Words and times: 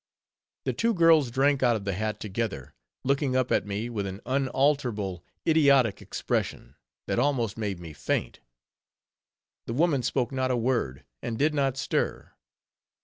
The 0.65 0.73
two 0.73 0.95
girls 0.95 1.29
drank 1.29 1.61
out 1.61 1.75
of 1.75 1.85
the 1.85 1.93
hat 1.93 2.19
together; 2.19 2.73
looking 3.03 3.35
up 3.35 3.51
at 3.51 3.67
me 3.67 3.87
with 3.87 4.07
an 4.07 4.19
unalterable, 4.25 5.23
idiotic 5.47 6.01
expression, 6.01 6.73
that 7.05 7.19
almost 7.19 7.55
made 7.55 7.79
me 7.79 7.93
faint. 7.93 8.39
The 9.67 9.75
woman 9.75 10.01
spoke 10.01 10.31
not 10.31 10.49
a 10.49 10.57
word, 10.57 11.03
and 11.21 11.37
did 11.37 11.53
not 11.53 11.77
stir. 11.77 12.31